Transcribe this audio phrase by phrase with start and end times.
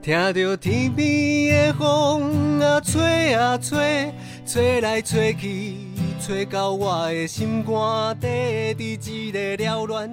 [0.00, 4.12] 听着天边的风啊吹啊吹，
[4.46, 5.76] 吹来吹去，
[6.20, 10.08] 吹到我的心肝底，伫一个缭乱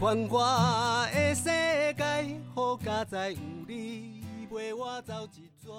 [0.00, 2.04] 繁华的世界，
[2.54, 3.36] 好佳哉有
[3.66, 5.70] 你陪我走一逝。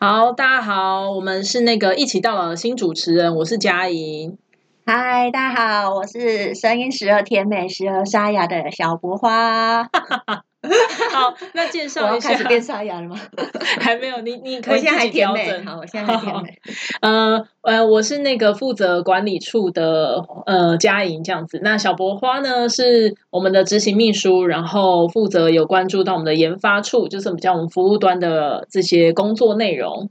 [0.00, 4.36] 好，大家好，我们是那个一起到老的新主持人，我是嘉莹。
[4.84, 9.88] 嗨，大家好，我是声音时而甜美时而沙哑的小博花。
[11.14, 13.16] 好，那介绍一下开，始变沙哑了吗？
[13.80, 15.60] 还没有，你你可我以自己现在还甜调整。。
[15.60, 16.58] 美好，我现在还甜美。
[17.00, 21.60] 呃呃，我是那个负责管理处的呃佳莹这样子。
[21.62, 30.10] 那小博花呢是我们的执行秘书，然后负责有关注到我们的研发处，就是比较我们服务端的这些工作内容。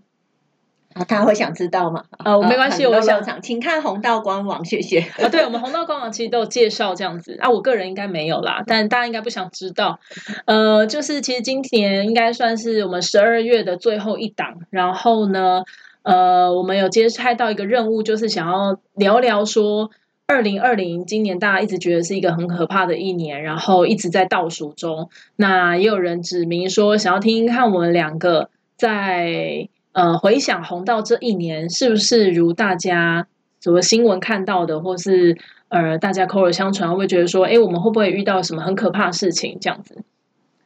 [0.98, 2.04] 好，大家会想知道吗？
[2.26, 5.00] 呃，没关系，我想漏场，请看红道官网，谢谢。
[5.00, 10.00] 啊，对，我们红道官网其实都有介绍这样子啊，我个人应该没有啦，但大家应该不想知道。
[10.46, 15.64] 呃，就是其实今年应该算是我们十二月的最后一档，然后呢，
[16.02, 19.92] 呃，我们有接拍到一个任务，就是想要聊聊说。
[20.30, 25.10] 二零二零今年大家一直觉得是一个很可怕的一年，然后一直在倒数中。
[25.38, 33.26] 那也有人指明说，想要听听看我们两个在呃回想红到这一年是不是如大家
[33.60, 35.36] 什么新闻看到的，或是
[35.70, 40.04] 呃大家口耳相传，会觉得说，哎，我们会不会遇到什么很可怕的事情这样子？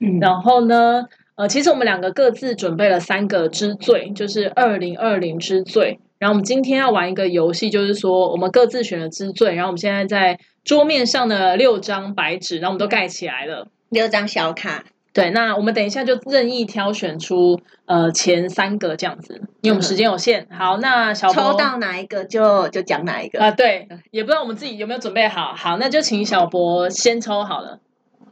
[0.02, 5.99] 嗯，然后呢，呃，其实我们两个各自准备了三个之最，就是二零二零之最。
[6.19, 13.69] 然后我们今天要玩一个游戏，就是说我们各自选了之最，然后我们现在在桌面上的六张白纸，然后我们都盖起来了。
[13.89, 14.83] 六张小卡，
[15.14, 20.48] 对，那我们等一下就任意挑选出呃前三个这样子，因为我们时间有限。
[20.50, 23.42] 好，那小博抽到哪一个就就讲哪一个。
[23.42, 25.54] 啊、对，也不知道我们自己有没有准备好。
[25.54, 27.80] 好，那就请小博先抽好了。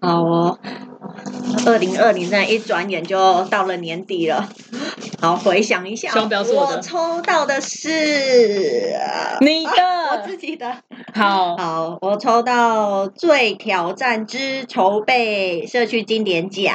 [0.02, 0.58] 好哦，
[1.66, 4.48] 二零二零那一转眼就到了年底了。
[5.22, 9.72] 好，回想一下，我的抽到的是呃你的，
[10.12, 10.78] 我自己的。
[11.14, 16.74] 好， 好，我抽到最挑战之筹备社区经典奖。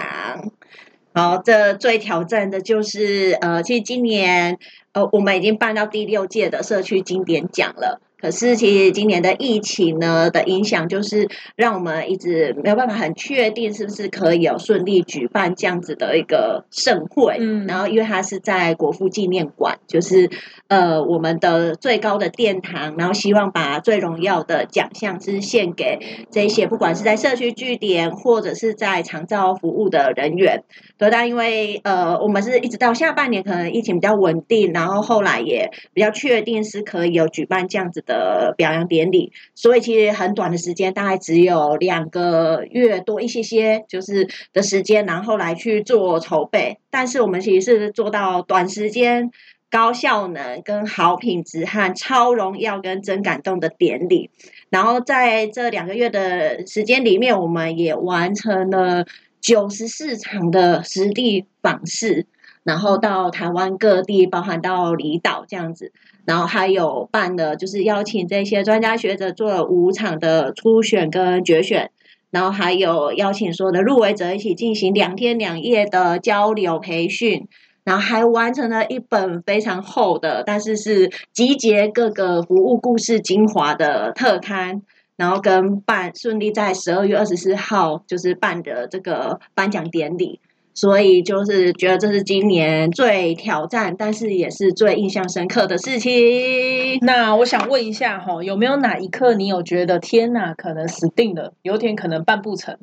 [1.15, 4.59] 好，这最挑战的就是呃，其实今年
[4.93, 8.01] 呃，我们已经办到第六届的社区经典奖了。
[8.25, 17.37] 可是，其实今年的疫情呢的影响，就是让我们一直没有办法很确定是不是可以有顺利举办这样子的一个盛会。
[17.39, 20.31] 嗯然后，因为它是在国父纪念馆，就是
[20.69, 30.63] 呃我们的最高的殿堂，然后希望把最荣耀的奖项是献给这些不管是在社区据点或者是在长照服务的人员。
[30.97, 46.79] 对，但因为呃我们是一直到下半年可能疫情比较稳定，然后后来也比较确定是可以有举办这样子的表扬典礼，所以其实很短的时间，大概只有两个月多一些些，就是的时间，然后来去做筹备。
[46.91, 49.31] 但是我们其实是做到短时间。
[49.75, 54.31] 高效能、跟好品质和超荣耀跟真感动的典礼，
[54.71, 59.05] 然后在这两个月的时间里面，我们也完成了
[59.41, 62.27] 九十四场的实地访视，
[62.63, 65.91] 然后到台湾各地，包含到离岛这样子，
[66.25, 71.91] 然后还有办了就是邀请这些专家学者做了五场的初选跟决选，
[72.31, 77.49] 然后还有邀请所有的入围者一起进行两天两夜的交流培训。
[77.85, 84.83] 然后还完成了一本非常厚的，但是是集结各个服务故事精华的特刊，
[85.17, 90.41] 然后跟办顺利在十二月二十四号就是办的这个颁奖典礼，
[90.73, 96.99] 所以就是觉得这是今年最挑战，但是也是最印象深刻的事情。
[97.03, 102.79] 那我想问一下哈，有没有哪一刻你有觉得天哪，可能死定了，有点可能办不成？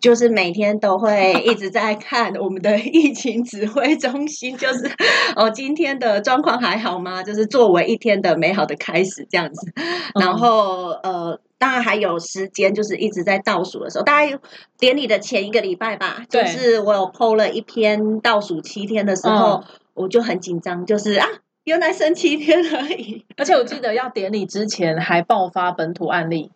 [0.00, 4.90] 就是每天都会一直在看我们的疫情指挥中心，就是
[5.36, 7.22] 哦，今天的状况还好吗？
[7.22, 9.72] 就是作为一天的美好的开始这样子。
[10.14, 14.38] 然后呃，当然还有时间，就是一直在倒数的时候，大概
[14.78, 19.62] 典礼的前一个礼拜吧，就是我有 PO 了一篇倒数七天的时候，
[19.94, 21.26] 我就很紧张，就是啊，
[21.64, 23.24] 原来剩七天而已。
[23.36, 26.50] 而且我记得要典礼之前还爆发本土案例，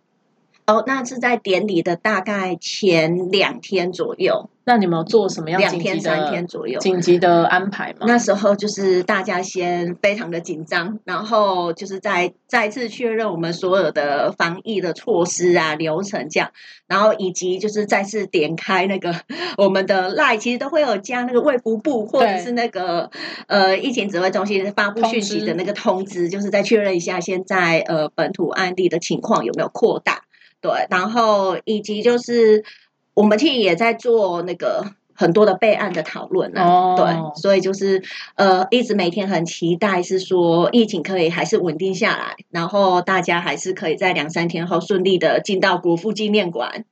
[0.67, 6.81] 哦，那是在典礼的大概前两天左右，那你们有做什么样两紧急天三天的左右。
[6.81, 8.07] 紧急的安排吗？
[8.07, 16.51] 那时候就是大家先非常的紧张，然后就是再再次确认我们所有的防疫的措施啊、流程这样，
[16.87, 19.15] 然后以及就是再次点开那个
[19.59, 23.11] 我们的 line，其实都会有加那个卫福部或者是那个
[23.49, 30.23] 呃疫情指挥中心发布讯息的那个通知，就是再确认一下现在呃本土案例的情况有没有扩大，
[30.65, 32.65] 对，然后以及就是
[33.13, 34.83] 我们其实也在做那个
[35.13, 38.03] 很多的备案的讨论啊，哦对，所以就是
[38.37, 46.87] 呃，一直每天很期待是说疫情可以还是稳定下来，然后大家还是可以在两三天后顺利的进到国父纪念馆。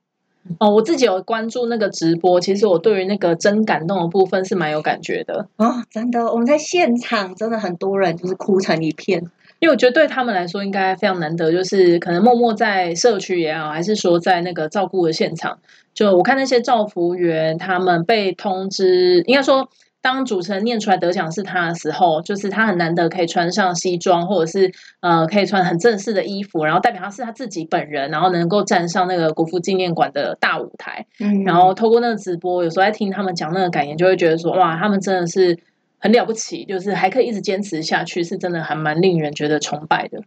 [0.59, 9.31] 哦，我自己有关注那个直播，其实我对于那个真感动的部分是蛮有感觉的，哦，真的，我们在现场真的很多人就是哭成一片。
[9.63, 15.57] 因为我觉得对他们来说应该非常难得，就是可能默默在社区也好，还是说在那个照顾的现场，
[15.93, 19.69] 就我看那些照服员他们被通知，应该说。
[20.03, 24.69] 当主持人念出来得奖是他的时候，就是他很难得可以穿上西装，或者是
[24.99, 31.05] 呃可以穿很正式的衣服，然后代表他是他自己本人，然后能够站上那个国父纪念馆的大舞台。
[31.21, 35.57] 嗯然后透过那个直播，有时候在听他们讲那个感言，就会觉得说，哇，他们真的是
[36.03, 40.21] 很了不起，就是还可以一直坚持下去，是真的还蛮令人觉得崇拜的。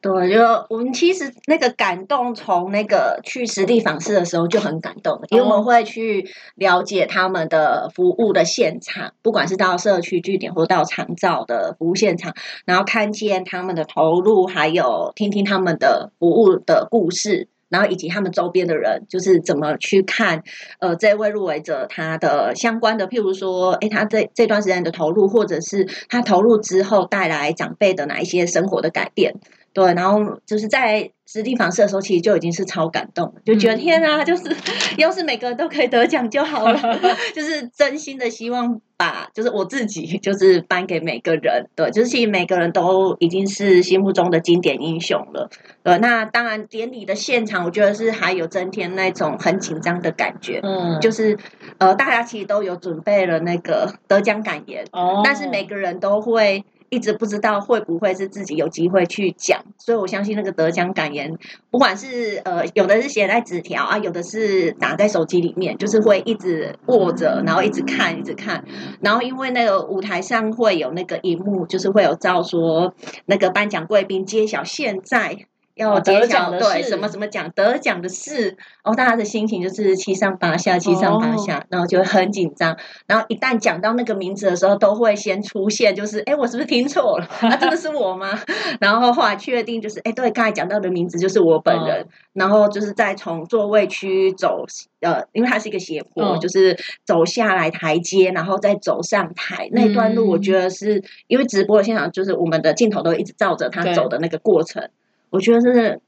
[0.00, 17.48] 对，就我们其实那个感动，从那个去实地访视的时候就很感动，因为我们会去了解他们的服务的现场，不管是到社区据点或到长照的服务现场，然后看见他们的投入，还有听听他们的服务的故事。
[17.68, 20.42] 然后以及他们周边的人，就是怎么去看，
[20.80, 29.34] 呃，这位入围者他的相关的，譬如说，诶，他这这段时间的投入，或者是他投入之后带来长辈的哪一些生活的改变，
[29.78, 33.78] 对，然后就是在实地访视的时候，其实就已经是超感动了，就觉得嗯。
[33.78, 34.42] 天啊，就是
[34.98, 36.80] 要是每个人都可以得奖就好了，
[37.32, 45.48] 就是真心的希望把，就是我自己就是颁给每个人，对，就是其实每个人都已经是心目中的经典英雄了，
[45.84, 51.38] 呃，那当然典礼的现场，我觉得是还有增添那种很紧张的感觉，嗯，就是
[51.78, 61.36] 呃，大家其实都有准备了那个得奖感言，哦，但是每个人都会一直不知道会不会是自己有机会去讲，所以我相信那个得奖感言，
[61.70, 68.64] 不管是呃有的是写在纸条啊，有的是打在手机里面，就是会一直握着，然后一直看，一直看，
[69.00, 72.94] 然后因为那个舞台上会有那个荧幕，就是会有照说
[73.26, 75.46] 那个颁奖贵宾揭晓现在。
[75.78, 82.76] 要哦揭晓得奖的事对什么什么奖得奖的事，哦，大家的心情就是七上八下，七上八哦下，然后就会很紧张。
[83.06, 87.26] 然后一旦讲到那个名字的时候，都会先出现，就是哎，我是不是听错了？
[87.40, 88.38] 啊，真的是我吗？
[88.80, 92.06] 然后后来确定就是哎，对，刚才讲到的名字就是我本人。
[92.34, 94.64] 然后就是再从座位区走，
[95.00, 104.88] 呃，因为它是一个斜坡，嗯就是走下来台阶，然后再走上台那段路，我嗯觉得是因为直播的现场，就是我们的镜头都一直照着他走的那个过程，
[105.30, 106.00] 我觉得是。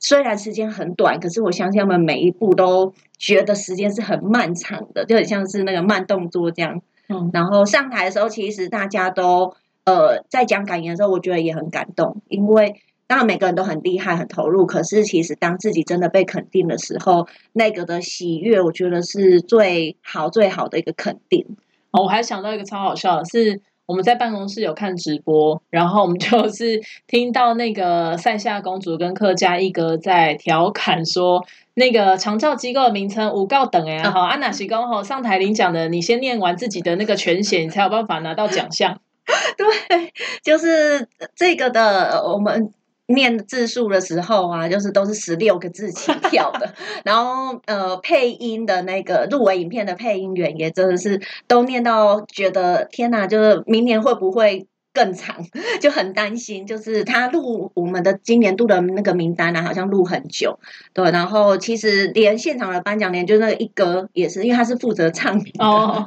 [0.00, 6.80] 虽然时间很短，可是我相信他们每一步都觉得时间是很漫长的，就很像是那个慢动作这样。
[7.08, 9.52] 嗯然后上台的时候，其实大家都
[9.84, 12.76] 呃在讲感言的时候，我觉得也很感动，因为
[13.08, 21.44] 当然每个人都很厉害、很投入，可是其实当自己真的被肯定的时候，那个的喜悦，我觉得是最好、最好的一个肯定。
[21.90, 23.60] 哦，我还想到一个超好笑的是。
[23.88, 31.42] 我们在办公室有看直播，然后我们就是听到那个塞夏公主跟客家一哥在调侃说，
[31.72, 39.00] 那个长照机构的名称五告等哎，嗯好，安娜西公吼上台领奖的，你先念完自己的那个全写，你才有办法拿到奖项。
[39.56, 40.12] 对，
[40.42, 42.70] 就是这个的，我们
[43.08, 46.74] 念字数的时候啊，就是都是十六个字起 跳的。
[47.04, 54.66] 然后呃，配音的那个入围影片的配音员也真的是都念到觉得天哪，就是明年会不会？
[54.98, 55.36] 更长
[55.80, 60.58] 就很担心，就是他录我们的今年度的那个名单呢、啊，好像录很久，
[60.92, 61.08] 对。
[61.12, 66.04] 然后其实连现场的颁奖连，就那个一哥也是，因为他是负责唱哦，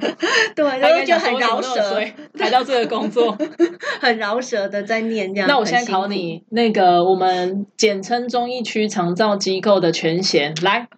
[0.53, 3.37] 对，然后就很饶舌，衰来到这个工作。
[4.01, 5.47] 很饶舌的在念这样。
[5.47, 10.89] 那我现在考你，那个我们简称中医区长照机构的全衔，来，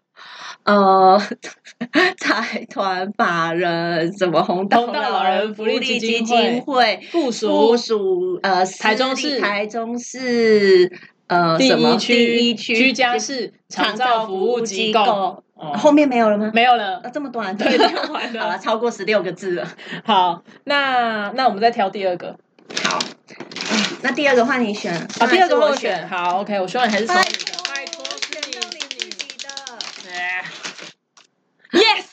[0.63, 1.19] 呃，
[2.17, 10.91] 财团法人什么红道红道老人福利基基金金会附附属属呃台中市台中市
[11.27, 15.01] 呃第什么一区第一区居家式长照服务机构。
[15.01, 15.43] 哦
[15.77, 16.51] 后面没有了吗？
[16.53, 19.65] 没有了啊，，这么短， 对了 好了，超过十六个字了。
[20.03, 22.35] 好，那那我们再挑第二个
[22.83, 30.11] 好，嗯，那第二个换你选，啊，第二个我选，好，OK，我希望你还是从拜你的，拜托托是你选到你自己的。
[30.11, 30.43] 哎
[31.73, 32.05] Yes，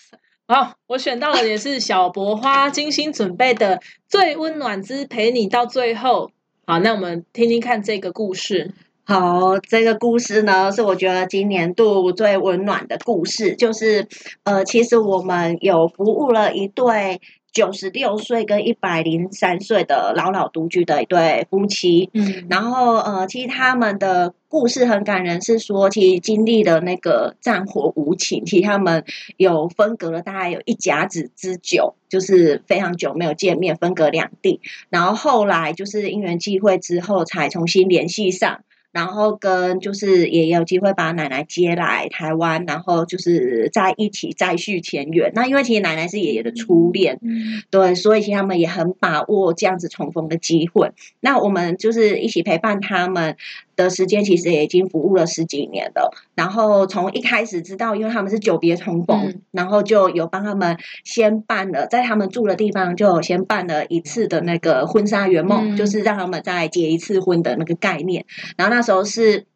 [0.48, 6.30] 好，我选到的也是小博花精心准备的最温暖之陪你到最后。
[6.66, 8.72] 好，那我们听听看这个故事。
[9.04, 13.54] 好，这个故事呢，是我觉得今年度最温暖的故事。
[13.54, 14.06] 就是，
[14.44, 17.20] 呃，其实我们有服务了一对
[17.52, 22.10] 九十六岁跟一百零三岁的老老独居的一对夫妻。
[22.12, 29.04] 嗯，然后呃，其实他们的故事很感人，是说其实经历的那个战火无情，其实他们
[29.36, 34.60] 有分隔了大概有一甲子之久，就是非常久没有见面，分隔两地。
[34.88, 38.60] 然后后来就是因缘际会之后，才重新联系上。
[38.92, 45.30] 然后跟就是也有机会把奶奶接来台湾，然后就是在一起再续前缘。
[45.34, 50.90] 那因为其实奶奶是爷爷的初恋，嗯对，所以其实他们也很把握这样子重逢的机会。
[51.20, 53.36] 那我们就是一起陪伴他们
[53.82, 56.10] 的时间，其实也已经服务了十几年了。
[56.34, 68.24] 然后从一开始知道，因为他们是久别重逢，嗯然后就有帮他们先办了，在他们住的地方就有先办了一次的那个婚纱圆梦，嗯就是让他们再结一次婚的那个概念。
[68.56, 69.46] 然后那时候是。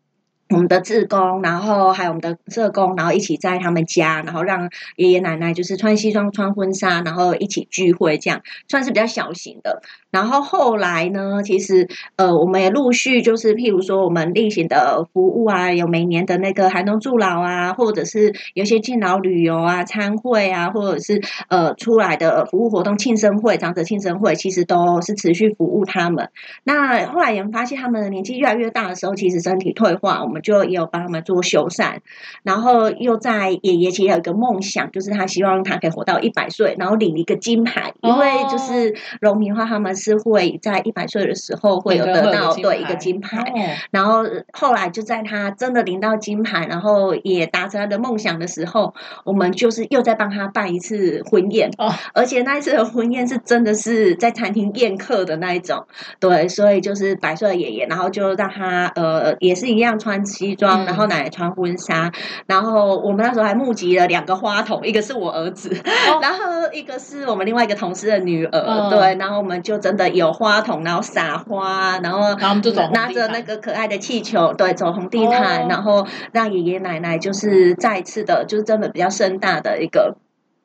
[0.50, 9.82] 我们的志工，然后还有我们的社工，然后一起在他们家，然后让爷爷奶奶就是穿西装、穿婚纱，然后一起聚会，这样算是比较小型的。
[10.10, 26.30] 然后后来呢，其实呃，我们也陆续就是，譬如说我们例行的服务啊，有每年的那个寒冬助老啊，或者是有些敬老旅游啊、参会啊，或者是呃出来的服务活动、庆生会、长者庆生会，其实都是持续服务他们。
[26.62, 31.98] 那后来也发现他们的年纪越来越大的时候，其实身体退化，我们就也有帮他们做修缮。
[32.42, 43.38] 然后又在爷爷其实有一个梦想，就是他希望他可以活到一百岁，然后领一个金牌，因为就是荣民话他们是会在一百岁的时候会有得到对一个金牌。
[43.38, 43.60] 哦。
[43.92, 48.92] 然后后来就在他真的领到金牌，然后也达成他的梦想的时候，
[49.24, 51.92] 我们就是又在帮他办一次婚宴，哦。
[52.12, 55.86] 而且那一次的婚宴是真的是在餐厅宴客的那一种，
[56.18, 60.86] 对，所以就是百岁的爷爷，然后就让他呃也是一样穿西装，嗯。
[60.86, 62.12] 然后奶奶穿婚纱，
[62.46, 65.70] 然后我们那时候还募集了两个花童，一个是我儿子，
[66.10, 66.18] 哦。
[66.22, 66.38] 然后
[66.72, 68.90] 一个是我们另外一个同事的女儿，嗯。
[68.90, 75.66] 对，然后我们就真的有花童，然后撒花，然后然后我们就走拿着那个可爱的气球，对，走红地毯，哦。
[75.68, 80.16] 然后让爷爷奶奶就是再次的，就是真的比较盛大的一个。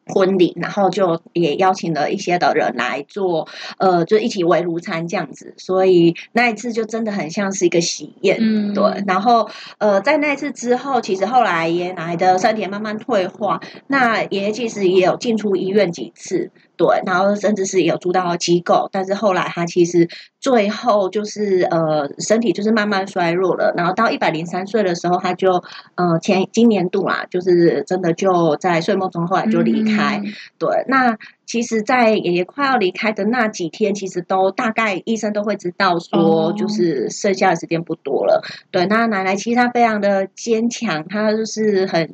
[0.10, 3.48] 婚礼，然后就也邀请了一些的人来做，
[3.78, 8.74] 呃，就一起围炉餐这样子，所以那一次就真的很像是一个喜宴，嗯。
[8.74, 9.04] 对。
[9.08, 20.08] 然后，呃，在那一次之后，其实后来爷爷奶奶的身体慢慢退化，那爷爷其实也有进出医院几次，对，然后甚至是有住到机构，但是后来他其实
[20.40, 25.62] 最后就是呃身体就是慢慢衰弱了，然后到一百零三岁的时候，他就
[25.96, 38.42] 呃前今年度啦，就是真的就在睡梦中后来就离开，嗯对，那其实，在爷爷快要离开的那几天，其实都大概医生都会知道说哦，就是剩下的时间不多了。
[38.72, 42.10] 对，那奶奶其实她非常的坚强，她就是很。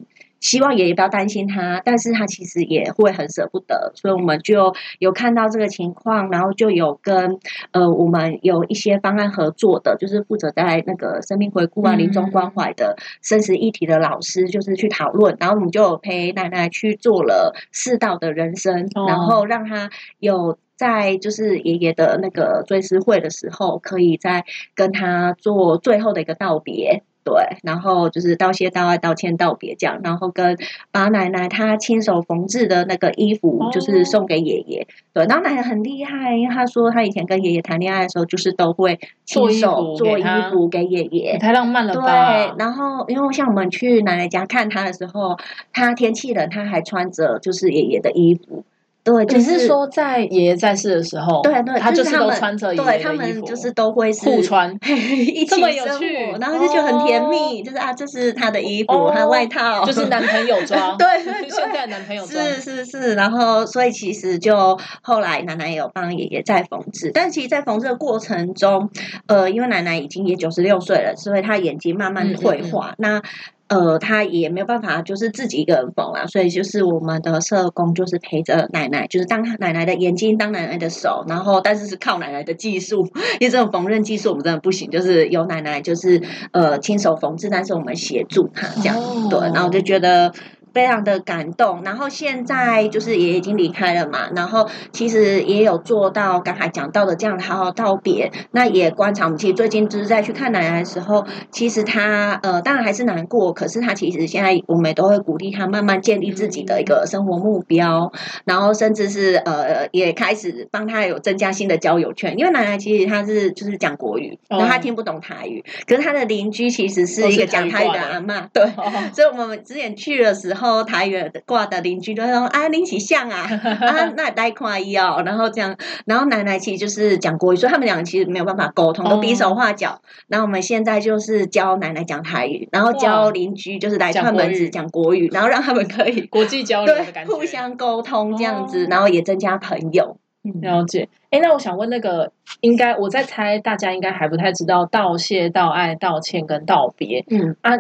[0.46, 7.40] 希望爷爷不要担心他，但是他其实也会很舍不得，所以我们就有看到这个情况，然后就有跟
[7.72, 20.60] 呃我们有一些方案合作的，就是负责在那个生命回顾啊、嗯临终关怀的生死议题的老师，就是去讨论，然后我们就有陪奶奶去做了世道的人生，哦然后让他有。
[20.78, 24.44] 在就是爷爷的那个追思会的时候，可以再
[24.76, 30.56] 跟他做最后的一个道别，对，然后就是道谢、道爱、道歉、道别这样，然后跟
[30.92, 34.88] 把奶奶她亲手缝制的那个衣服，哦就是送给爷爷。
[35.12, 41.40] 对，然后奶奶很厉害，因为她说她以前跟爷爷谈恋爱的时候，就是都会亲手服做衣服给爷爷。
[41.40, 45.36] 太浪漫了吧对？，然后因为像我们去奶奶家看她的时候，
[45.74, 48.64] 她天气冷，她还穿着就是爷爷的衣服。
[49.06, 68.90] 对，就你是说在爷爷在世的时候，对对，他就是都穿着爷对爷的衣服，他们就是都会是互穿 一起这么有生趣活然后就觉得很甜蜜，哦就是啊，这是他的衣服，哦他的外套，就是男朋友 装，对对对现在男朋友装，是是是，然后所以其实就后来奶奶也有帮爷爷在缝制，但其实，在缝制的过程中，
[69.28, 73.22] 呃，因为奶奶已经也九十六岁了，所以她眼睛慢慢嗯嗯嗯退化，那。
[73.68, 90.32] 呃，他也没有办法，就是自己一个人缝啊，所以就是我们的社工就是陪着奶奶，就是当奶奶的眼睛，当奶奶的手，然后但是是靠奶奶的技术，因为这种缝纫技术我们真的不行，就是由奶奶就是呃亲手缝制，但是我们协助她这样，哦对，然后我就觉得
[90.76, 91.82] 非常的感动。
[91.84, 98.32] 然后现在就是也已经离开了嘛，然后其实也有做到刚才讲到的这样的好好道别。
[98.52, 108.12] 那也观察，我们其实最近就是在去看奶奶的时候，其实她呃当然还是难过，可是她其实现在我们也都会鼓励她慢慢建立自己的一个生活目标，
[108.44, 112.38] 然后甚至是呃也开始帮她有增加新的交友圈。
[112.38, 118.64] 因为奶奶其实她是就是讲国语，然后她哦听不懂台语，可是她的邻居其实是一个讲台语的阿嬷，对。
[118.64, 123.48] 哦 所以我们之前去的时候，后台语挂的邻居都说啊，林起像啊，
[123.82, 130.02] 啊， 那带看伊哦，然后这样，然后奶奶其实就是讲国语，所以他们两个其实没有办法沟通，都比手画脚。
[130.28, 140.18] 然后我们现在就是教奶奶讲台语，然后教邻居就是来串门子讲国语，然后让他们可以 国际交流的感觉，互相沟通这样子，然后也增加朋友。
[140.62, 141.10] 了解。
[141.32, 142.32] 哎，那我想问那个，
[142.62, 147.26] 应该我在猜，大家应该还不太知道道谢、道爱、道歉跟道别。
[147.30, 147.72] 嗯啊。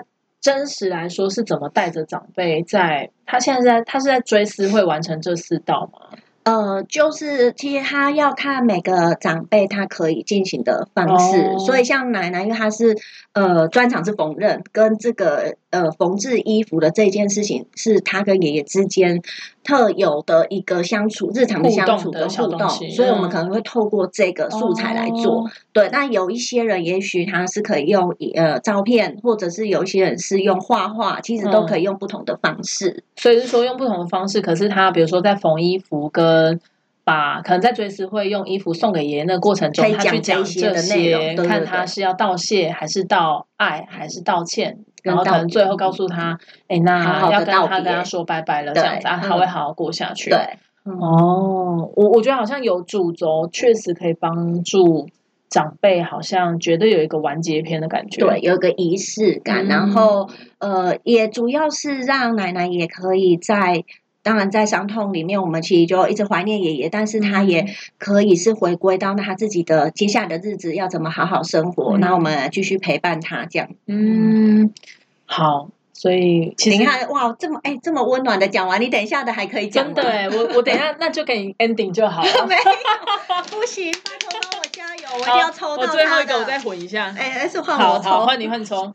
[0.45, 3.09] 真实来说是怎么带着长辈在？
[3.25, 6.19] 他现在在他是在追思会完成这四道吗？
[6.43, 12.95] 呃，就是其实他要看每个长辈他可以进行的方式，所以像奶奶，因为她是
[13.33, 19.23] 呃专长是缝纫，跟这个呃缝制衣服的这件事情，是他跟爷爷之间
[19.65, 25.43] 特有的一个相处，日常的相处的互动，所以我们可能会透过这个素材来做。
[25.73, 33.03] 对，那有一些人也许他是可以用呃照片，或者是有一些人是用画画，其实都可以用不同的方式。
[33.15, 36.59] 所以是说用不同的方式，可是他比如说在缝衣服跟
[37.05, 50.29] 把可能在追思会用衣服送给爷爷那过程中，他去讲这些，看他是要道谢还是道爱还是道歉，然后可能最后告诉他，哎，那要跟他跟他说拜拜了，这样子啊，他会好好过下去。
[50.29, 50.39] 对，
[50.83, 55.07] 哦，我我觉得好像有主轴，确实可以帮助。
[55.47, 63.85] 长辈好像觉得有一个完结篇的感觉，对，有一个仪式感，然后呃，也主要是让奶奶也可以在，
[64.25, 67.67] 当然在伤痛里面，我们其实就一直怀念爷爷，但是他也
[67.99, 73.69] 可以是回归到他自己的接下来的日子要怎么好好生活，那我们继续陪伴他这样。
[73.85, 74.73] 嗯，
[75.27, 75.69] 好。
[75.97, 79.85] 所以，你看，哇，这么哎，这么温暖的讲完，你等一下的还可以讲。
[79.85, 82.29] 真的哎，我我等一下 那就给你 ending 就好了。
[82.45, 82.61] 没有，
[83.49, 87.15] 不行，拜托帮我加油，我一定要抽到我最后一个，我再混一下。
[87.17, 88.93] 哎，是换我抽，换你换抽。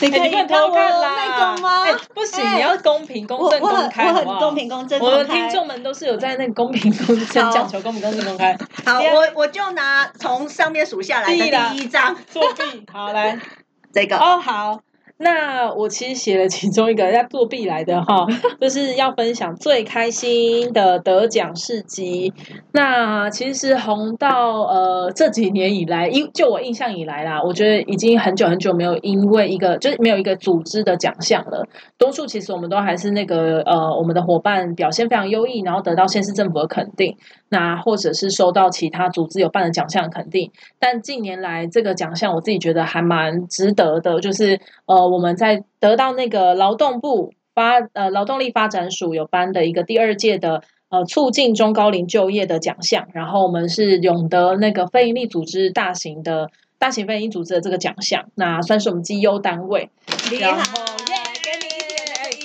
[0.00, 1.84] 你可以偷看那个吗？
[2.14, 5.00] 不行，你要公平、公正、公开，我很公平、公正。
[5.00, 8.56] 我的听众们都是有在那个公平、公正讲求公平、公正、公开。
[8.84, 11.34] 好，我我就拿从上面数下来的
[11.70, 12.84] 第一张作弊。
[12.92, 13.38] 好，来
[13.92, 14.80] 这个哦，好。
[15.22, 18.26] 那我其实写了其中一个要作弊来的哈，
[18.58, 22.32] 就是要分享最开心的得奖事迹。
[22.72, 31.68] 那其实红到呃这几年以来，因就我印象以来啦，我觉得已经很久很久没有因为一个就是没有一个组织的奖项了。
[31.98, 37.14] 多数其实我们都还是那个呃我们的伙伴表现非常优异，然后得到县市政府的肯定，
[37.50, 40.50] 那或者是收到其他组织有办的奖项肯定。
[40.78, 45.09] 但近年来这个奖项我自己觉得还蛮值得的，就是呃。
[45.10, 59.90] 我们在得到那个劳动部发呃劳动力发展署有颁的一个第二届的呃促进中高龄就业的奖项，然后我们是永得那个非营利组织大型的大型非营利组织的这个奖项，那算是我们绩优单位。
[60.40, 61.66] 然后耶，给你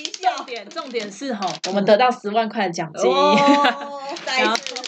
[0.02, 3.10] 一点重点重点是哈，我们得到十万块的奖金。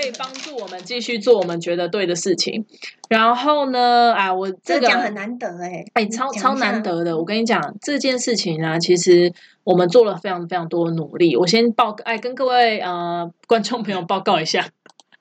[0.00, 2.64] 可以帮助我们继续做我们觉得对的事情。
[3.08, 7.18] 然后呢，啊，我这个很难得哎，哎，超超难得的。
[7.18, 9.32] 我跟你讲这件事情呢，其实
[9.62, 11.36] 我们做了非常非常多努力。
[11.36, 14.66] 我先报，哎，跟各位呃观众朋友报告一下。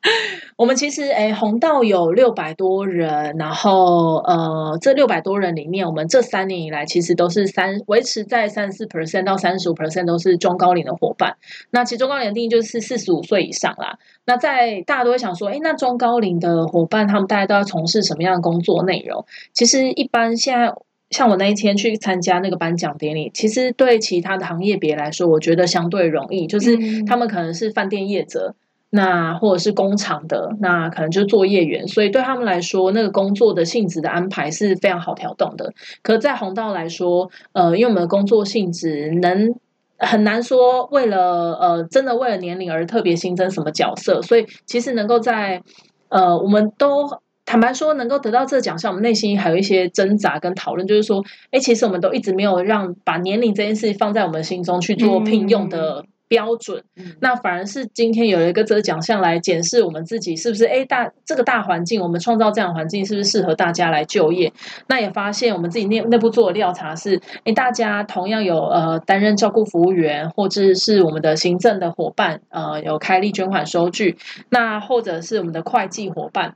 [0.55, 11.35] 我们其实诶，红道有六百多人，然后呃，这六百多人里面，我们这三年以来其实都是三维持在三四 percent 到三十五 percent 都是中高龄的伙伴。
[11.71, 13.99] 那其中高龄的定义就是四十五岁以上啦。
[14.25, 19.25] 那在大家都会想说，哎，那中高龄的伙伴他们大家都要从事什么样的工作内容？
[19.53, 20.73] 其实一般现在
[21.09, 28.55] 像我那一天去参加那个颁奖典礼，其实对其他的行业别来说，我觉得相对容易，就是他们可能是饭店业者。
[28.91, 35.71] 那或者是工厂的，那可能就是作业员，所以对他们来说，那个工作的性质的安排是非常好调动的。
[36.01, 39.53] 可在红道来说，呃，因为我们的工作性质能
[39.99, 45.61] 很难说为了呃真的为了年龄而特别新增什么角色，所以其实能够在
[46.07, 47.07] 呃我们都
[47.45, 56.03] 坦白说能够得到这个奖项，我们内心还有一些挣扎跟讨论，就是说，哎，其实我们都一直没有让把年龄这件事放在我们心中去做聘用的。
[56.29, 56.81] 标准，
[57.19, 64.53] 那反而是今天有一个这个奖项来检视我们自己是不是哎大这个大环境，我们创造这样环境是不是适合大家来就业？
[64.87, 74.15] 那也发现我们自己内内部做的调查是，哎大家同样有呃担任照顾服务员，或者是我们的行政的伙伴，呃有开立捐款收据，
[74.49, 76.53] 那或者是我们的会计伙伴，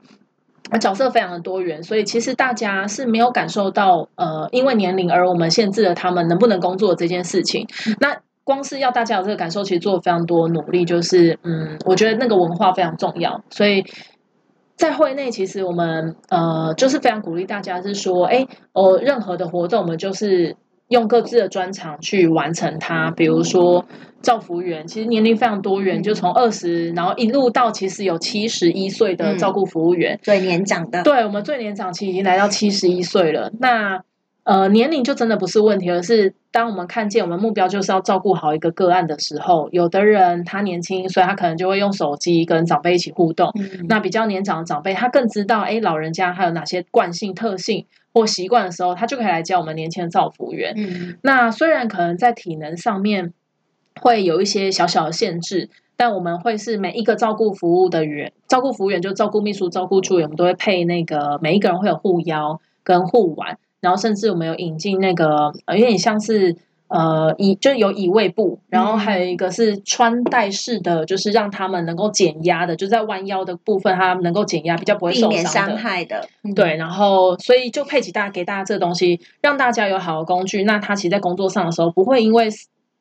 [0.80, 7.66] 角色非常的多元，所以其实大家是没有感受到呃因为年龄而我们限制了他们能不能工作这件事情。
[7.98, 10.84] 那光是要大家有这个感受，其实做了非常多努力。
[10.84, 13.42] 就是，嗯，我觉得那个文化非常重要。
[13.50, 13.84] 所以
[14.76, 20.56] 在会内，其实我们呃，就是非常鼓励大家，是说，哎，哦，任何的活动，我们就是
[20.88, 23.10] 用各自的专长去完成它。
[23.12, 23.84] 比如说，
[24.20, 31.02] 造福员其实年龄非常多元，就从二十，然后一路到其实有七十一岁的照顾服务员，最年长的。
[31.02, 33.50] 对我们最年长期已经来到七十一岁了。
[33.60, 34.02] 那
[34.44, 43.50] 呃，年龄就真的不是问题，而是当我们看见我们目标就是要照顾好一个个案的时候，有的人他年轻，所以他可能就会用手机跟长辈一起互动。
[43.88, 50.74] 那比较年长的长辈，他更知道哎，老人家还有哪些惯性特性或习惯的时候，他就可以来教我们年轻的照服员。
[51.22, 53.32] 那虽然可能在体能上面
[53.98, 63.56] 会有一些小小的限制，但我们会是每一个照顾服务的员，照顾服务员就照顾秘书、照顾助理，我们都会配那个每一个人会有护腰跟护腕。
[63.84, 66.56] 然后甚至我们有引进那个呃，有点像是
[66.88, 76.26] 呃椅，就是有椅位布，然后还有一个是穿戴式的，就是让他们能够减压的，就在弯腰的部分，它能够减压，比较不会受伤害的。
[76.56, 80.64] 对，然后所以就配给大家给大家这个东西，让大家有好的工具。
[80.64, 82.48] 那他其实，在工作上的时候，不会因为。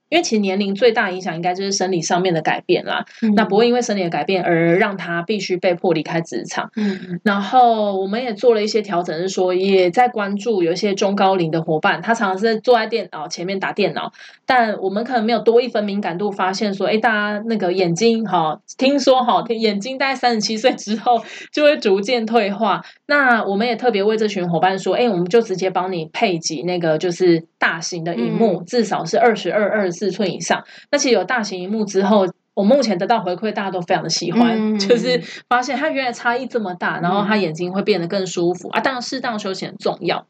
[0.10, 3.04] 因为其实年龄最大影响应该就是生理上面的改变啦，
[3.36, 6.70] 那不会因为生理的改变而让他必须被迫离开职场。
[6.76, 14.12] 嗯，然后我们也做了一些调整，是说也在关注有一些中高龄的伙伴，他常常是坐在电脑前面打电脑，
[14.46, 21.20] 但我们可能没有多一分敏感度，发现说，哎，大家那个眼睛哈，听说哈，眼睛大概三十七岁之后
[21.52, 22.84] 就会逐渐退化。
[23.08, 30.04] 那我们也特别为这群伙伴说，哎，我们就直接帮你配给那个就是大型的荧幕，至少是二十二、二十四。
[30.04, 38.82] 四寸以上，那其实有大型荧幕之后，我目前得到回馈，大家都非常的喜欢， 就是发现它原来差异这么大，然后他眼睛会变得更舒服啊。
[38.82, 40.28] 当然，适当休息很重要。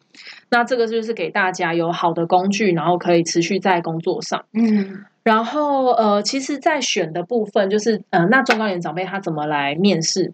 [0.51, 4.45] 那这个就是给大家有好的工具，然后可以持续在工作上。
[4.53, 10.33] 嗯，然后呃，其实，在选的部分，就是呃，那中高年长辈他怎么来面试？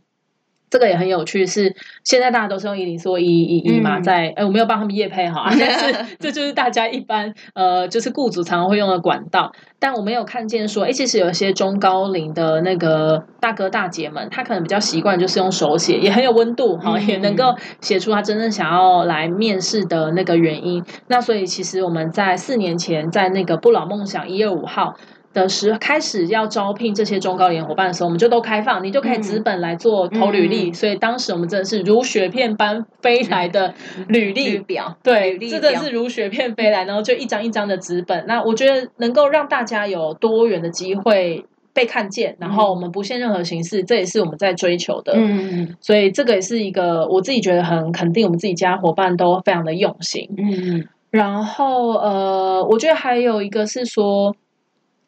[0.70, 9.52] 这个也很有趣，是现在大家都是用一零四一一一嘛，在哎，我没有帮他们业配哈， 但是这就是大家一般呃，就是雇主常常会用的管道。
[9.82, 20.84] 但我没有看见说，哎，其实有些中高龄的那个大哥大姐们，他可能比较习惯就是用手写，也很有温度哈，也能够写出他真正想要来面试的那个原因。
[21.08, 24.96] 那所以其实我们在四年前，在那个不老梦想一二五号。
[25.32, 30.74] 的时开始要招聘这些中高龄伙伴的时候，我们就都开放，你就可以纸本来做投履历。
[30.74, 33.74] 所以当时我们真的是如雪片般飞来的
[34.08, 38.26] 履历表，对，真的是如雪片飞来，然后就一张一张的纸本。
[38.28, 45.14] 那我觉得能够让大家有多元的机会被看见，然后我们不限任何形式，这也是我们在追求的。
[45.16, 50.28] 嗯，所以这个也是一个我自己觉得很肯定，我们自己家伙伴都非常的用心。
[50.38, 54.36] 嗯，然后呃，我觉得还有一个是说。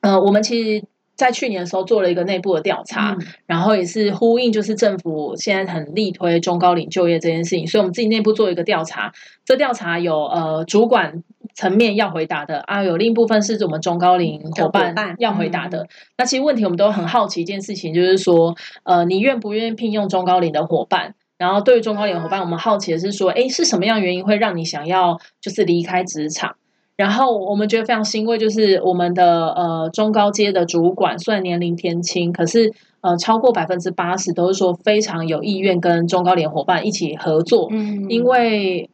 [0.02, 0.86] 呃，我们其实，
[1.16, 9.14] 在去年的时候做了一个内部的调查，然后也是呼应，就是政府现在很力推中高龄就业这件事情，所以我们自己内部做一个调查。
[9.46, 15.88] 这调查有呃主管层面要回答的啊，有另一部分是我们中高龄伙伴要回答的。
[16.18, 21.14] 那其实问题我们都很好奇一件事情，就是说，呃，你愿不愿意聘用中高龄的伙伴？
[21.38, 26.56] 然后对于中高龄伙伴，我们好奇的是说，哎，是什么样原因会让你想要就是离开职场？
[27.02, 38.90] 然后我们觉得非常欣慰，就是我们的呃中高阶的主管，虽然年龄偏轻，可是呃超过百分之八十都是说非常有意愿跟中高联伙伴一起合作，嗯，因为。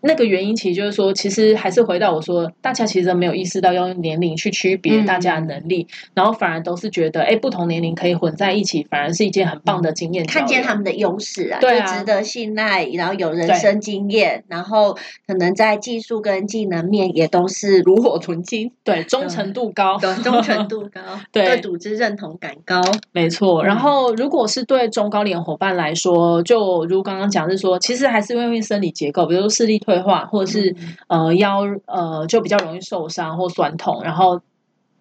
[0.00, 10.24] 那个原因其实就是说，其实还是回到我说，大家其实没有意识到要用年龄去区别大家的能力，然后反而都是觉得，哎，不同年龄可以混在一起，反而是一件很棒的经验。
[10.24, 21.00] 看见他们的优势啊，对啊，值得信赖，然后有人生经验，然后可能在技术跟技能面也都是炉火纯青，对，忠诚 度高，对，忠诚度高，
[21.32, 22.80] 对，组织认同感高，
[23.10, 23.64] 没错。
[23.64, 29.82] 然后，如果是对中高龄伙伴来说，就如刚刚讲是说，其实还是因为生理结构，比如说视力。
[29.88, 34.38] 退化，或者是呃腰呃就比较容易受伤或酸痛，然后。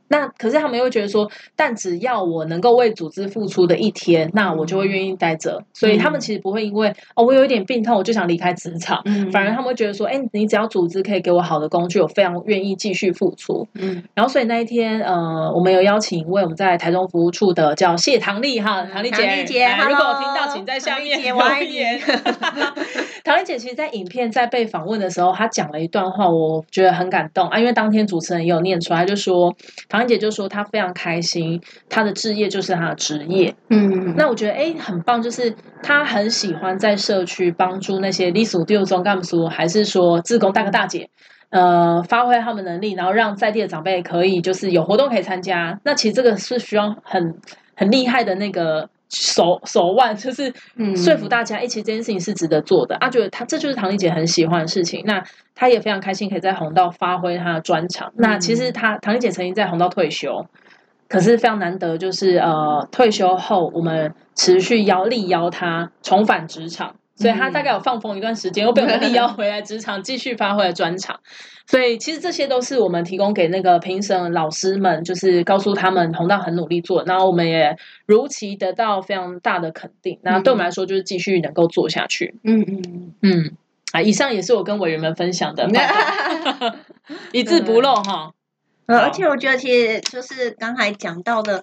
[0.09, 5.61] 那可是他们又觉得说，但只要我能够为组织付出的一天，那我就会愿意待着。
[5.73, 9.01] 所以他们其实不会因为哦，我有一点病痛，我就想离开职场。
[9.05, 13.67] 嗯反而他们会觉得说，哎，你只要组织可以给我好的工具，我非常愿意继续付出。
[13.73, 14.01] 嗯。
[14.13, 21.35] 然后所以那一天，呃，我们有邀请一位我们在台中服务处的叫谢唐丽哈，唐丽姐，如果我听到，请在下面留
[21.69, 21.99] 言。
[23.25, 29.53] 唐丽姐其实，在影片在被访问的时候，她讲了一段话，我觉得很感动啊，因为当天主持人也有念出来，就说。
[29.97, 33.55] 芳姐就说她非常开心，她的置业就是她的职业。
[33.69, 41.09] 嗯，那我觉得哎很棒，就是她很喜欢在社区帮助那些隶属第六中干部，还是说自工大哥大姐，
[41.49, 45.79] 呃，发挥他们能力，然后让在地的长辈可以就是有活动可以参加。
[45.83, 47.35] 那其实这个是需要很
[47.75, 52.95] 很厉害的那个手手腕，就是嗯说服大家，一起这件事情是值得做的。
[52.97, 55.23] 啊，觉得他这就是唐丽姐很喜欢的事情，那
[55.55, 58.11] 她也非常开心可以在红道发挥她的专长。
[58.17, 60.45] 那其实她唐丽姐曾经在红道退休，
[61.07, 66.95] 可是非常难得，就是呃退休后我们持续邀力邀她重返职场。
[67.17, 71.19] 所以他大概有放风一段时间，又被我们力邀回来职场，继续发挥了专长。
[71.65, 77.75] 所以其实这些都是我们提供给那个评审老师们，就是告诉他们红道很努力做，然后我们也
[78.05, 80.17] 如期得到非常大的肯定。
[80.21, 82.35] 那对我们来说，就是继续能够做下去。
[82.43, 83.51] 嗯嗯，嗯，
[83.91, 85.67] 啊，以上也是我跟委员们分享的，
[87.33, 88.31] 一字不漏哈。
[88.85, 91.61] 呃，而且我觉得其实就是刚才讲到的。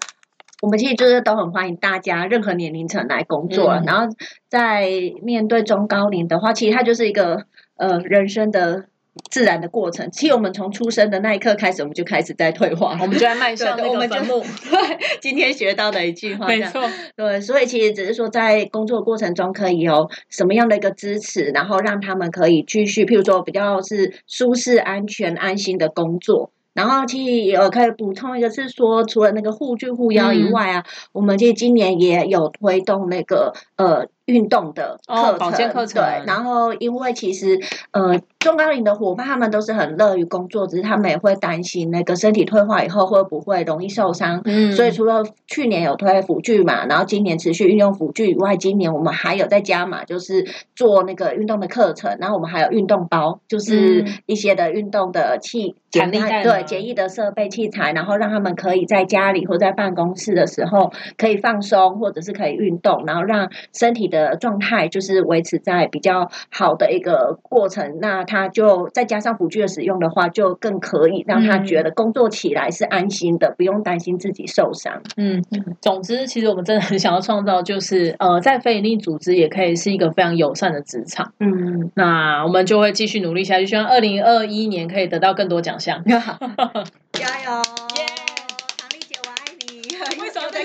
[0.64, 4.07] 我们其实就是都很欢迎大家任何年龄层来工作，嗯然后
[4.48, 4.88] 在
[5.22, 7.44] 面对中高龄的话，其实它就是一个
[7.77, 8.87] 呃人生的
[9.31, 10.11] 自然的过程。
[10.11, 16.83] 其实我们从出生的那一刻开始，我们就开始在退化，我们就在迈 向那个坟墓， 对今天学到的一句话，没错，
[17.14, 26.53] 对，所以其实只是说，在工作过程中可以有什么样的一个支持，然后让他们可以继续，譬如说比较是舒适、安全、安心的工作。
[26.74, 36.02] 然后其实也可以补充一个是说，除了那个护具护腰以嗯外啊，我们其实今年也有推动那个呃运动的课程，哦保健课程。
[36.02, 37.58] 对，然后因为其实
[37.92, 44.70] 呃中高龄的伙伴他们都是很乐于工作，只是他们也会担心那个身体退化以后会不会容易受伤，嗯。
[44.72, 54.12] 所以除了去年有推辅具嘛，然后今年持续运用辅具以外，今年我们还有在加码，就是做那个运动的课程，然后我们还有运动包，就是嗯。
[54.26, 67.98] 一些的运动的器弹力带吗对简易的设备器材，然后让他们可以在家里或在办公室的时候可以放松，或者是可以运动，然后让身体的状态就是维持在比较好的一个过程。
[68.00, 75.03] 那他就再加上辅具的使用的话，就更可以让他嗯觉得工作起来是安心的，不用担心自己受伤。
[75.16, 75.42] 嗯，
[75.81, 81.33] 总之，其实我们真的很想要创造，就是 呃，在非营利组织也可以是一个非常友善的职场。
[81.40, 86.03] 嗯，那我们就会继续努力下去，希望二零二一年可以得到更多奖项。
[87.12, 88.03] 加油！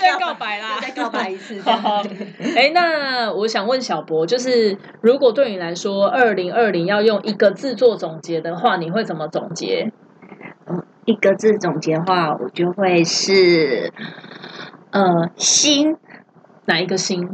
[0.02, 0.20] 耶唐丽姐，我爱你。
[0.20, 1.62] 为什么又在又在告白啦 再告白一次。
[1.64, 2.04] 好，
[2.56, 9.92] 哎，那我想问小博，就是如果对你来说，二零二零要用一个字做总结的话，你会怎么总结？
[11.06, 13.92] 一个字总结的话，我就会是
[14.92, 15.98] 呃心
[16.66, 17.30] 哪一个新？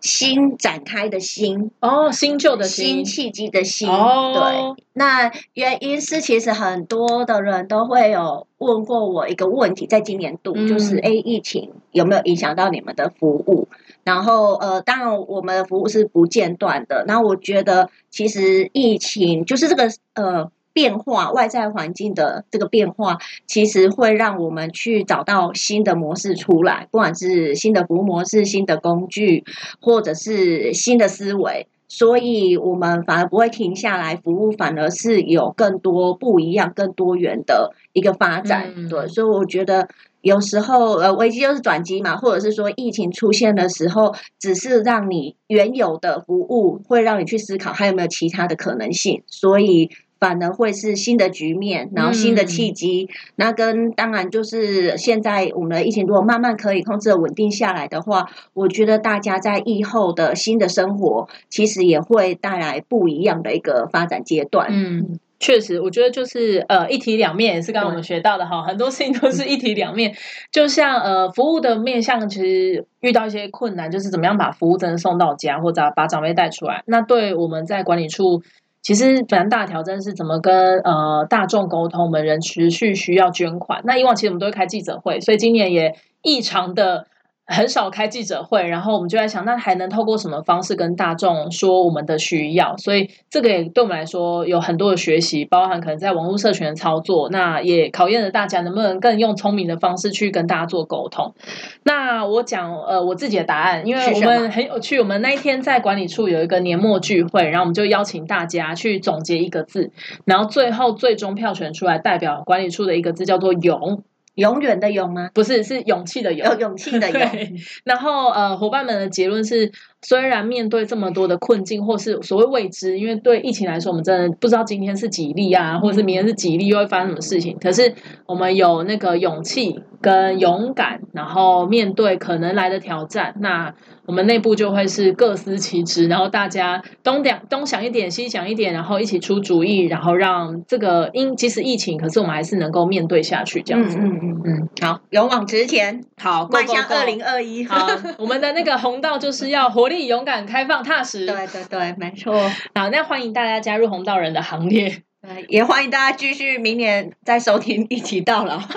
[0.00, 3.88] 新展开的新，哦，新旧的新契机的新。
[3.88, 13.68] 哦对，那原因是其实很多的人都会有问过我一个问题，在今年度、嗯就是，哎，疫情有没有影响到你们的服务？
[14.04, 17.04] 然后呃，当然我们的服务是不间断的。
[17.06, 20.50] 那我觉得其实疫情就是这个呃。
[20.78, 29.42] 变化，外在环境的这个变化，其实会让我们去找到新的模式出来，不管是新的服务模式、新的工具，
[29.80, 31.66] 或者是新的思维。
[31.88, 38.72] 所以，我们反而不会停下来，服务反而是有更多不一样、更多元的一个发展。
[38.76, 39.88] 嗯对，所以我觉得
[40.20, 49.90] 有时候呃，危机就是转机嘛，或者是说疫情出现的时候，只是让你原有的服务会让你去思考还有没有其他的可能性，所以。
[50.20, 53.08] 反而会是新的局面，然后新的契机。
[53.36, 64.68] 那跟当然就是现在我们的疫情如果慢慢可以控制的稳定下来的话，我觉得大家在疫后的新的生活，其实也会带来不一样的一个发展阶段。
[64.70, 70.12] 嗯，确实，我觉得就是呃一体两面，也是刚刚我们学到的哈，很多事情都是一体两面。
[70.50, 76.82] 就像呃服务的面向，其实遇到一些困难，就是怎么样把服务真的送到家，或者把长辈带出来。
[76.86, 78.42] 那对我们在管理处。
[78.80, 83.82] 其实蛮大的挑战是怎么跟呃大众沟通，我们仍持续需要捐款。
[83.84, 87.06] 那以往其实我们都会开记者会，所以今年也异常的
[87.48, 88.66] 很少开记者会。
[88.68, 92.76] 然后我们就在想，那还能透过什么方式跟大众说我们的需要？
[92.76, 101.34] 所以这个也对我们来说有很多的学习，包含可能在网络社群的操作，那也考验了大家能不能更用聪明的方式去跟大家做沟通。
[101.82, 109.90] 那我讲呃我自己的答案，因为我们很有趣，我们那一天在管理处有一个年末聚会，然后我们就邀请大家去总结一个字，
[110.24, 114.02] 然后最后最终票选出来代表管理处的一个字叫做“勇
[114.38, 115.30] 永远的勇吗”，？
[115.34, 116.46] 不是是勇气的勇。
[116.48, 117.20] 有勇气的勇。
[117.84, 119.70] 然后呃，伙伴们的结论是，
[120.02, 127.56] 虽然面对这么多的困境或是所谓未知，因为对疫情来说，我们真的不知道今天是几例啊，或者是明天是几例，又会发生什么事情。
[127.60, 127.94] 可是
[128.26, 133.74] 我们有那个勇气跟勇敢，然后面对可能来的挑战，那
[134.06, 143.98] 我们内部就会是各司其职，然后大家东两东想一点，西想一点，然后一起出主意，然后让这个因即使疫情，可是我们还是能够面对下去这样子。
[143.98, 147.64] 嗯嗯嗯嗯，好，勇往直前，好，迈向二零二一。
[147.64, 147.86] 好，
[148.18, 151.26] 我们的那个红道就是要活力、勇敢、开放、踏实。
[151.26, 152.34] 对对对，没错。
[152.74, 158.58] 好，那欢迎大家加入红道人的行列，对， 也欢迎大家继续明年再收听一起到老。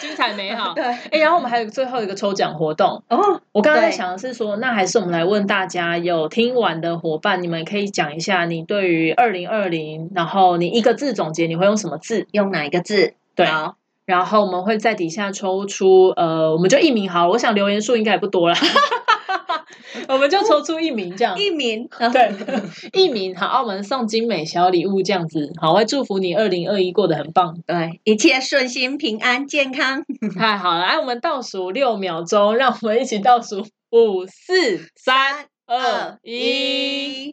[0.00, 0.74] 精彩美好。
[0.74, 3.02] 对，哎，然后我们还有最后一个抽奖活动。
[3.08, 12.26] 哦，我刚刚在想的是说，那还是我们来问大家，有听完的伙伴，你们可以讲一下你对于二零二零，然后你一个字总结，你会用什么字？
[12.32, 13.14] 用哪一个字？
[13.34, 18.54] 对，好，然后我们会在底下抽出，呃，我们就一名好了，我想留言数应该也不多了，
[20.08, 21.38] 我们就抽出一名这样。
[21.38, 21.88] 一名。
[22.12, 22.32] 对，
[22.92, 30.04] 一名好，澳门送精美小礼物这样子，好，我会祝福你二零二一过得很棒，对，一切顺心、平安、健康。
[30.38, 30.80] 太好了！
[30.80, 37.30] 来，我们倒数六秒钟，让我们一起倒数五、四、三、二、一。，